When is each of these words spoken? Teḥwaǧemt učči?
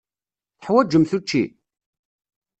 Teḥwaǧemt 0.59 1.11
učči? 1.17 1.43